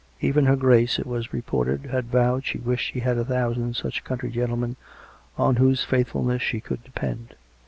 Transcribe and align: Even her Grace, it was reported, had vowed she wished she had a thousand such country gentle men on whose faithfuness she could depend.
Even 0.19 0.45
her 0.45 0.55
Grace, 0.55 0.97
it 0.97 1.05
was 1.05 1.31
reported, 1.31 1.83
had 1.85 2.05
vowed 2.09 2.43
she 2.43 2.57
wished 2.57 2.91
she 2.91 3.01
had 3.01 3.19
a 3.19 3.23
thousand 3.23 3.75
such 3.75 4.03
country 4.03 4.31
gentle 4.31 4.57
men 4.57 4.75
on 5.37 5.57
whose 5.57 5.83
faithfuness 5.83 6.41
she 6.41 6.59
could 6.59 6.83
depend. 6.83 7.35